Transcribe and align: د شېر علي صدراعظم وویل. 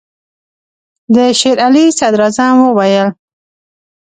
د 1.13 1.15
شېر 1.39 1.57
علي 1.65 1.85
صدراعظم 1.99 2.55
وویل. 2.61 3.09